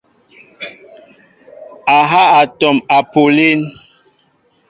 A 1.95 1.97
ha 2.09 2.21
atɔm 2.41 2.77
apuʼ 2.95 3.27
alín. 3.31 3.59